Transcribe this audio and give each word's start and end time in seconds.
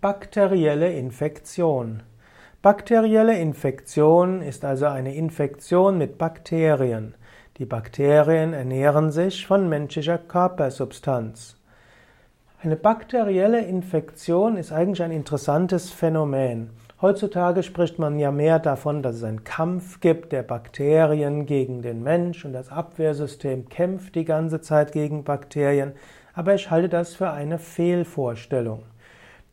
Bakterielle 0.00 0.92
Infektion. 0.92 2.04
Bakterielle 2.62 3.36
Infektion 3.36 4.42
ist 4.42 4.64
also 4.64 4.86
eine 4.86 5.16
Infektion 5.16 5.98
mit 5.98 6.18
Bakterien. 6.18 7.16
Die 7.56 7.64
Bakterien 7.64 8.52
ernähren 8.52 9.10
sich 9.10 9.44
von 9.44 9.68
menschlicher 9.68 10.18
Körpersubstanz. 10.18 11.56
Eine 12.62 12.76
bakterielle 12.76 13.62
Infektion 13.62 14.56
ist 14.56 14.70
eigentlich 14.70 15.02
ein 15.02 15.10
interessantes 15.10 15.90
Phänomen. 15.90 16.70
Heutzutage 17.02 17.64
spricht 17.64 17.98
man 17.98 18.20
ja 18.20 18.30
mehr 18.30 18.60
davon, 18.60 19.02
dass 19.02 19.16
es 19.16 19.24
einen 19.24 19.42
Kampf 19.42 19.98
gibt 19.98 20.30
der 20.30 20.44
Bakterien 20.44 21.44
gegen 21.44 21.82
den 21.82 22.04
Mensch 22.04 22.44
und 22.44 22.52
das 22.52 22.70
Abwehrsystem 22.70 23.68
kämpft 23.68 24.14
die 24.14 24.24
ganze 24.24 24.60
Zeit 24.60 24.92
gegen 24.92 25.24
Bakterien, 25.24 25.94
aber 26.34 26.54
ich 26.54 26.70
halte 26.70 26.88
das 26.88 27.16
für 27.16 27.30
eine 27.30 27.58
Fehlvorstellung. 27.58 28.84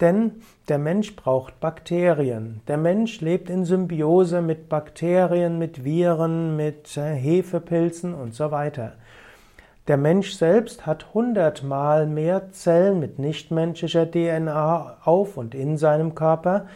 Denn 0.00 0.42
der 0.68 0.78
Mensch 0.78 1.14
braucht 1.14 1.60
Bakterien. 1.60 2.60
Der 2.66 2.76
Mensch 2.76 3.20
lebt 3.20 3.50
in 3.50 3.64
Symbiose 3.64 4.42
mit 4.42 4.68
Bakterien, 4.68 5.58
mit 5.58 5.84
Viren, 5.84 6.56
mit 6.56 6.96
äh, 6.96 7.14
Hefepilzen 7.14 8.14
und 8.14 8.34
so 8.34 8.50
weiter. 8.50 8.94
Der 9.88 9.96
Mensch 9.96 10.32
selbst 10.32 10.86
hat 10.86 11.12
hundertmal 11.12 12.06
mehr 12.06 12.52
Zellen 12.52 13.00
mit 13.00 13.18
nichtmenschlicher 13.18 14.08
DNA 14.08 14.98
auf 15.04 15.36
und 15.36 15.56
in 15.56 15.76
seinem 15.76 16.14
Körper 16.14 16.66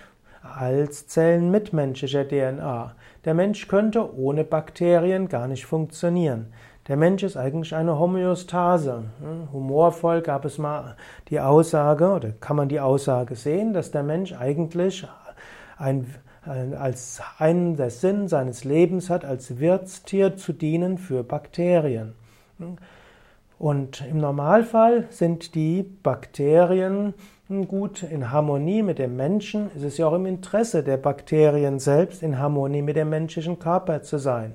als 0.43 1.07
Zellen 1.07 1.51
mit 1.51 1.73
menschlicher 1.73 2.27
DNA. 2.27 2.95
Der 3.24 3.35
Mensch 3.35 3.69
könnte 3.69 4.16
ohne 4.16 4.45
Bakterien 4.45 5.29
gar 5.29 5.46
nicht 5.46 5.66
funktionieren. 5.66 6.52
Der 6.88 6.96
Mensch 6.96 7.24
ist 7.24 7.36
eigentlich 7.36 7.74
eine 7.74 7.98
Homöostase. 7.98 9.04
Hm, 9.20 9.52
humorvoll 9.52 10.22
gab 10.22 10.45
es 10.45 10.58
mal 10.58 10.96
die 11.28 11.40
Aussage, 11.40 12.09
oder 12.12 12.30
kann 12.30 12.56
man 12.56 12.68
die 12.68 12.80
Aussage 12.80 13.34
sehen, 13.34 13.72
dass 13.72 13.90
der 13.90 14.04
Mensch 14.04 14.32
eigentlich 14.32 15.06
ein, 15.78 16.06
als 16.45 17.20
einen 17.38 17.76
der 17.76 17.90
Sinn 17.90 18.28
seines 18.28 18.62
Lebens 18.62 19.10
hat, 19.10 19.24
als 19.24 19.59
Wirtstier 19.59 20.37
zu 20.37 20.52
dienen 20.52 20.96
für 20.96 21.24
Bakterien. 21.24 22.15
Hm, 22.59 22.76
und 23.59 24.04
im 24.09 24.18
Normalfall 24.18 25.06
sind 25.09 25.54
die 25.54 25.82
Bakterien 25.82 27.15
gut 27.68 28.02
in 28.02 28.30
Harmonie 28.30 28.82
mit 28.82 28.98
dem 28.98 29.16
Menschen. 29.16 29.71
Es 29.74 29.82
ist 29.82 29.98
ja 29.98 30.06
auch 30.06 30.12
im 30.12 30.26
Interesse 30.26 30.82
der 30.82 30.98
Bakterien 30.98 31.78
selbst, 31.78 32.23
in 32.23 32.38
Harmonie 32.38 32.82
mit 32.82 32.96
dem 32.96 33.09
menschlichen 33.09 33.59
Körper 33.59 34.02
zu 34.02 34.18
sein. 34.18 34.54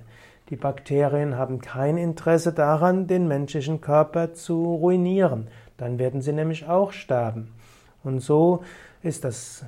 Die 0.51 0.57
Bakterien 0.57 1.37
haben 1.37 1.61
kein 1.61 1.95
Interesse 1.95 2.51
daran, 2.51 3.07
den 3.07 3.25
menschlichen 3.25 3.79
Körper 3.79 4.33
zu 4.33 4.75
ruinieren. 4.75 5.47
Dann 5.77 5.97
werden 5.97 6.21
sie 6.21 6.33
nämlich 6.33 6.67
auch 6.67 6.91
sterben. 6.91 7.53
Und 8.03 8.19
so 8.19 8.61
ist 9.01 9.23
das, 9.23 9.63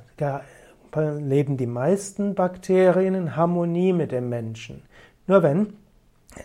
leben 0.93 1.55
die 1.55 1.67
meisten 1.67 2.35
Bakterien 2.35 3.15
in 3.15 3.35
Harmonie 3.37 3.93
mit 3.93 4.11
dem 4.11 4.27
Menschen. 4.27 4.83
Nur 5.25 5.41
wenn 5.41 5.73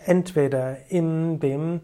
entweder 0.07 0.77
in 0.89 1.41
dem 1.41 1.81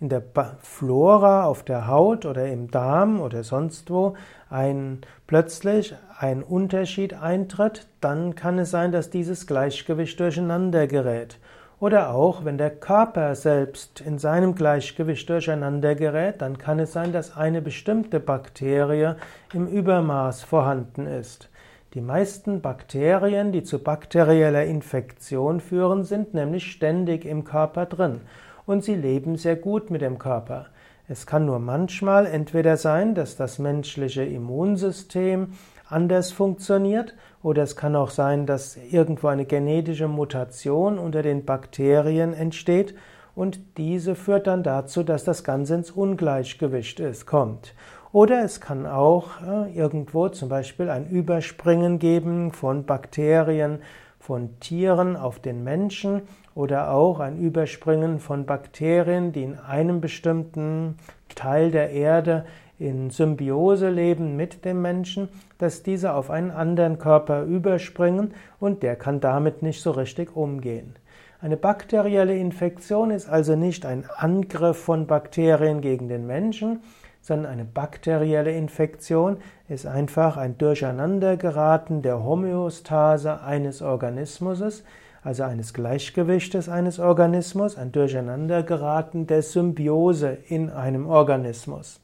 in 0.00 0.10
der 0.10 0.22
Flora 0.60 1.44
auf 1.46 1.62
der 1.62 1.86
Haut 1.86 2.26
oder 2.26 2.46
im 2.48 2.70
Darm 2.70 3.20
oder 3.20 3.42
sonst 3.42 3.90
wo 3.90 4.14
ein 4.50 4.98
plötzlich 5.26 5.94
ein 6.18 6.42
Unterschied 6.42 7.14
eintritt, 7.14 7.86
dann 8.02 8.34
kann 8.34 8.58
es 8.58 8.70
sein, 8.70 8.92
dass 8.92 9.08
dieses 9.08 9.46
Gleichgewicht 9.46 10.20
durcheinander 10.20 10.86
gerät. 10.88 11.38
Oder 11.80 12.14
auch, 12.14 12.44
wenn 12.44 12.56
der 12.56 12.70
Körper 12.70 13.34
selbst 13.34 14.00
in 14.00 14.18
seinem 14.18 14.54
Gleichgewicht 14.54 15.28
durcheinander 15.28 15.94
gerät, 15.94 16.40
dann 16.40 16.56
kann 16.58 16.78
es 16.78 16.92
sein, 16.92 17.12
dass 17.12 17.36
eine 17.36 17.60
bestimmte 17.60 18.20
Bakterie 18.20 19.16
im 19.52 19.66
Übermaß 19.66 20.42
vorhanden 20.42 21.06
ist. 21.06 21.50
Die 21.94 22.00
meisten 22.00 22.60
Bakterien, 22.60 23.52
die 23.52 23.62
zu 23.62 23.78
bakterieller 23.78 24.64
Infektion 24.64 25.60
führen, 25.60 26.04
sind 26.04 26.34
nämlich 26.34 26.70
ständig 26.70 27.24
im 27.24 27.44
Körper 27.44 27.86
drin 27.86 28.20
und 28.66 28.82
sie 28.82 28.94
leben 28.94 29.36
sehr 29.36 29.56
gut 29.56 29.90
mit 29.90 30.00
dem 30.00 30.18
Körper. 30.18 30.66
Es 31.06 31.26
kann 31.26 31.44
nur 31.44 31.58
manchmal 31.58 32.26
entweder 32.26 32.76
sein, 32.76 33.14
dass 33.14 33.36
das 33.36 33.58
menschliche 33.58 34.24
Immunsystem 34.24 35.52
anders 35.88 36.32
funktioniert 36.32 37.14
oder 37.42 37.62
es 37.62 37.76
kann 37.76 37.96
auch 37.96 38.10
sein, 38.10 38.46
dass 38.46 38.76
irgendwo 38.76 39.28
eine 39.28 39.44
genetische 39.44 40.08
Mutation 40.08 40.98
unter 40.98 41.22
den 41.22 41.44
Bakterien 41.44 42.32
entsteht 42.34 42.94
und 43.34 43.60
diese 43.76 44.14
führt 44.14 44.46
dann 44.46 44.62
dazu, 44.62 45.02
dass 45.02 45.24
das 45.24 45.44
Ganze 45.44 45.74
ins 45.74 45.90
Ungleichgewicht 45.90 47.00
ist, 47.00 47.26
kommt. 47.26 47.74
Oder 48.12 48.44
es 48.44 48.60
kann 48.60 48.86
auch 48.86 49.42
äh, 49.42 49.76
irgendwo 49.76 50.28
zum 50.28 50.48
Beispiel 50.48 50.88
ein 50.88 51.08
Überspringen 51.08 51.98
geben 51.98 52.52
von 52.52 52.86
Bakterien, 52.86 53.80
von 54.24 54.58
Tieren 54.58 55.16
auf 55.16 55.38
den 55.38 55.64
Menschen 55.64 56.22
oder 56.54 56.92
auch 56.92 57.20
ein 57.20 57.38
Überspringen 57.38 58.18
von 58.18 58.46
Bakterien, 58.46 59.32
die 59.32 59.42
in 59.42 59.58
einem 59.58 60.00
bestimmten 60.00 60.96
Teil 61.34 61.70
der 61.70 61.90
Erde 61.90 62.46
in 62.78 63.10
Symbiose 63.10 63.90
leben 63.90 64.34
mit 64.34 64.64
dem 64.64 64.80
Menschen, 64.80 65.28
dass 65.58 65.82
diese 65.82 66.14
auf 66.14 66.30
einen 66.30 66.50
anderen 66.50 66.98
Körper 66.98 67.42
überspringen 67.42 68.32
und 68.58 68.82
der 68.82 68.96
kann 68.96 69.20
damit 69.20 69.62
nicht 69.62 69.82
so 69.82 69.90
richtig 69.90 70.34
umgehen. 70.34 70.96
Eine 71.42 71.58
bakterielle 71.58 72.34
Infektion 72.34 73.10
ist 73.10 73.28
also 73.28 73.56
nicht 73.56 73.84
ein 73.84 74.06
Angriff 74.16 74.78
von 74.78 75.06
Bakterien 75.06 75.82
gegen 75.82 76.08
den 76.08 76.26
Menschen, 76.26 76.80
sondern 77.24 77.50
eine 77.50 77.64
bakterielle 77.64 78.52
Infektion 78.52 79.38
ist 79.66 79.86
einfach 79.86 80.36
ein 80.36 80.58
Durcheinandergeraten 80.58 82.02
der 82.02 82.22
Homöostase 82.22 83.40
eines 83.40 83.80
Organismus, 83.80 84.84
also 85.22 85.42
eines 85.42 85.72
Gleichgewichtes 85.72 86.68
eines 86.68 86.98
Organismus, 86.98 87.78
ein 87.78 87.92
Durcheinandergeraten 87.92 89.26
der 89.26 89.40
Symbiose 89.40 90.36
in 90.48 90.68
einem 90.68 91.08
Organismus. 91.08 92.02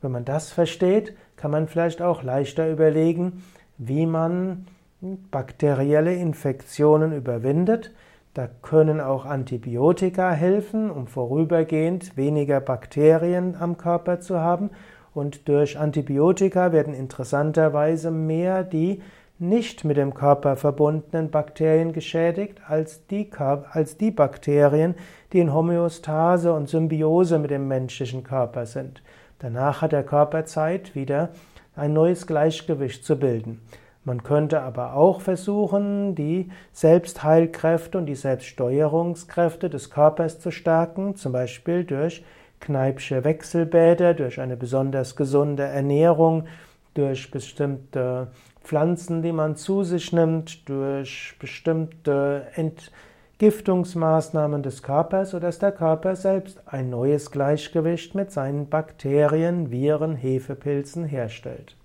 Wenn 0.00 0.12
man 0.12 0.24
das 0.24 0.52
versteht, 0.52 1.12
kann 1.34 1.50
man 1.50 1.66
vielleicht 1.66 2.00
auch 2.00 2.22
leichter 2.22 2.70
überlegen, 2.70 3.42
wie 3.78 4.06
man 4.06 4.68
bakterielle 5.32 6.14
Infektionen 6.14 7.12
überwindet. 7.12 7.90
Da 8.34 8.48
können 8.62 9.00
auch 9.02 9.26
Antibiotika 9.26 10.30
helfen, 10.32 10.90
um 10.90 11.06
vorübergehend 11.06 12.16
weniger 12.16 12.60
Bakterien 12.60 13.56
am 13.56 13.76
Körper 13.76 14.20
zu 14.20 14.40
haben. 14.40 14.70
Und 15.12 15.48
durch 15.48 15.78
Antibiotika 15.78 16.72
werden 16.72 16.94
interessanterweise 16.94 18.10
mehr 18.10 18.64
die 18.64 19.02
nicht 19.38 19.84
mit 19.84 19.98
dem 19.98 20.14
Körper 20.14 20.56
verbundenen 20.56 21.30
Bakterien 21.30 21.92
geschädigt 21.92 22.62
als 22.66 23.06
die, 23.08 23.28
als 23.38 23.98
die 23.98 24.10
Bakterien, 24.10 24.94
die 25.32 25.40
in 25.40 25.52
Homöostase 25.52 26.54
und 26.54 26.70
Symbiose 26.70 27.38
mit 27.38 27.50
dem 27.50 27.68
menschlichen 27.68 28.22
Körper 28.22 28.64
sind. 28.64 29.02
Danach 29.40 29.82
hat 29.82 29.92
der 29.92 30.04
Körper 30.04 30.46
Zeit, 30.46 30.94
wieder 30.94 31.30
ein 31.74 31.92
neues 31.92 32.26
Gleichgewicht 32.26 33.04
zu 33.04 33.18
bilden. 33.18 33.60
Man 34.04 34.24
könnte 34.24 34.62
aber 34.62 34.94
auch 34.94 35.20
versuchen, 35.20 36.16
die 36.16 36.50
Selbstheilkräfte 36.72 37.98
und 37.98 38.06
die 38.06 38.16
Selbststeuerungskräfte 38.16 39.70
des 39.70 39.90
Körpers 39.90 40.40
zu 40.40 40.50
stärken, 40.50 41.14
zum 41.14 41.32
Beispiel 41.32 41.84
durch 41.84 42.24
Kneipsche 42.58 43.24
Wechselbäder, 43.24 44.14
durch 44.14 44.40
eine 44.40 44.56
besonders 44.56 45.14
gesunde 45.14 45.62
Ernährung, 45.62 46.46
durch 46.94 47.30
bestimmte 47.30 48.32
Pflanzen, 48.62 49.22
die 49.22 49.32
man 49.32 49.56
zu 49.56 49.84
sich 49.84 50.12
nimmt, 50.12 50.68
durch 50.68 51.36
bestimmte 51.38 52.48
Entgiftungsmaßnahmen 52.54 54.64
des 54.64 54.82
Körpers, 54.82 55.30
sodass 55.30 55.60
der 55.60 55.72
Körper 55.72 56.16
selbst 56.16 56.60
ein 56.66 56.90
neues 56.90 57.30
Gleichgewicht 57.30 58.16
mit 58.16 58.32
seinen 58.32 58.68
Bakterien, 58.68 59.70
Viren, 59.70 60.16
Hefepilzen 60.16 61.04
herstellt. 61.04 61.76